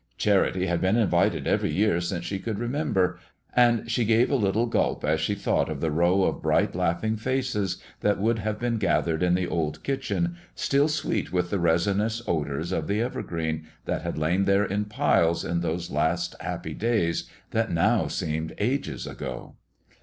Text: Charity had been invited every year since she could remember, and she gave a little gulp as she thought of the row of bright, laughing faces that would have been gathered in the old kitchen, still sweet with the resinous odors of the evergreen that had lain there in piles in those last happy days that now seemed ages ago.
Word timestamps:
Charity 0.17 0.65
had 0.65 0.81
been 0.81 0.95
invited 0.97 1.45
every 1.45 1.69
year 1.71 2.01
since 2.01 2.25
she 2.25 2.39
could 2.39 2.57
remember, 2.57 3.19
and 3.55 3.87
she 3.91 4.03
gave 4.03 4.31
a 4.31 4.35
little 4.35 4.65
gulp 4.65 5.03
as 5.05 5.19
she 5.21 5.35
thought 5.35 5.69
of 5.69 5.79
the 5.79 5.91
row 5.91 6.23
of 6.23 6.41
bright, 6.41 6.73
laughing 6.73 7.17
faces 7.17 7.77
that 7.99 8.17
would 8.19 8.39
have 8.39 8.57
been 8.57 8.77
gathered 8.79 9.21
in 9.21 9.35
the 9.35 9.45
old 9.45 9.83
kitchen, 9.83 10.37
still 10.55 10.87
sweet 10.87 11.31
with 11.31 11.51
the 11.51 11.59
resinous 11.59 12.19
odors 12.27 12.71
of 12.71 12.87
the 12.87 12.99
evergreen 12.99 13.67
that 13.85 14.01
had 14.01 14.17
lain 14.17 14.45
there 14.45 14.65
in 14.65 14.85
piles 14.85 15.45
in 15.45 15.59
those 15.61 15.91
last 15.91 16.33
happy 16.39 16.73
days 16.73 17.29
that 17.51 17.71
now 17.71 18.07
seemed 18.07 18.55
ages 18.57 19.05
ago. 19.05 19.53